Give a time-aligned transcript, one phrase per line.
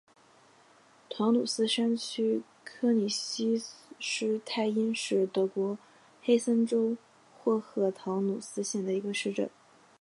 [1.11, 3.61] 陶努斯山区柯尼希
[3.99, 5.77] 施泰因是德国
[6.23, 6.97] 黑森州
[7.37, 9.47] 霍赫陶努斯县的一个市镇。